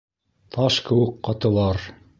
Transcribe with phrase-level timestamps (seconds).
[0.55, 1.87] Таш кеүек ҡатылар.